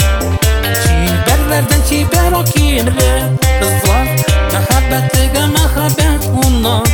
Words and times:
Çiberlerden 0.84 1.82
çiber 1.90 2.32
o 2.32 2.44
kimli 2.46 3.22
kızlar 3.60 4.08
Mehabbeti 4.54 5.32
ge 5.34 5.40
mehabbet 5.46 6.30
bunlar 6.34 6.88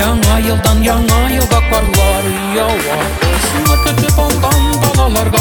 Yana 0.00 0.38
yıldan 0.38 0.82
yana 0.82 1.30
yılda 1.30 1.58
karlar 1.70 2.24
yavar 2.54 3.06
Şuna 3.44 3.84
kötü 3.84 4.16
balalarda 4.16 5.38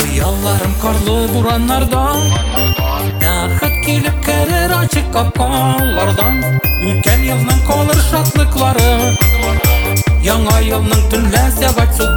Киялларым 0.00 0.74
карлы 0.80 1.28
буранардан 1.28 2.32
Та 3.20 3.50
хат 3.60 3.76
келіп 3.84 4.24
керер 4.24 4.72
ачы 4.80 5.04
капкалардан 5.12 6.40
Укен 6.64 7.28
ялнан 7.28 7.60
колыр 7.68 8.00
шатлыклары 8.10 8.90
Ян 10.24 10.48
айалнан 10.56 11.08
түнлэн 11.10 11.52
сябать 11.60 12.15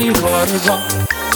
body 0.00 0.22
water 0.22 0.58
gone. 0.66 1.29